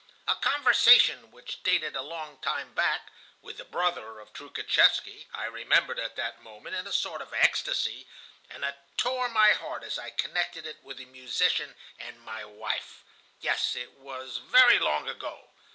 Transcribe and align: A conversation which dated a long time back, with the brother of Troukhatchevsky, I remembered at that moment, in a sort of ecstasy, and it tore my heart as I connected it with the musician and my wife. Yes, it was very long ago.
A 0.27 0.33
conversation 0.33 1.29
which 1.29 1.61
dated 1.61 1.95
a 1.95 2.01
long 2.01 2.39
time 2.39 2.73
back, 2.73 3.11
with 3.43 3.57
the 3.57 3.63
brother 3.63 4.19
of 4.19 4.33
Troukhatchevsky, 4.33 5.27
I 5.31 5.45
remembered 5.45 5.99
at 5.99 6.15
that 6.15 6.41
moment, 6.41 6.75
in 6.75 6.87
a 6.87 6.91
sort 6.91 7.21
of 7.21 7.31
ecstasy, 7.35 8.07
and 8.49 8.63
it 8.63 8.77
tore 8.97 9.29
my 9.29 9.53
heart 9.53 9.83
as 9.83 9.99
I 9.99 10.09
connected 10.09 10.65
it 10.65 10.83
with 10.83 10.97
the 10.97 11.05
musician 11.05 11.75
and 11.99 12.19
my 12.21 12.43
wife. 12.43 13.03
Yes, 13.41 13.75
it 13.75 13.91
was 13.93 14.37
very 14.37 14.79
long 14.79 15.07
ago. 15.07 15.51